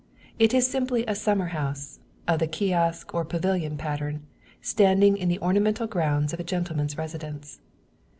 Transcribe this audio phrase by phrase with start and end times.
[0.39, 4.23] It is simply a summer house, of the kiosk or pavilion pattern,
[4.59, 7.59] standing in the ornamental grounds of a gentleman's residence.